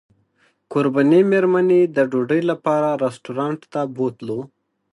کوربنې 0.71 1.21
مېرمنې 1.31 1.81
د 1.95 1.97
ډوډۍ 2.11 2.41
لپاره 2.51 2.89
رسټورانټ 3.03 3.59
ته 3.73 3.81
بوتلو. 3.95 4.39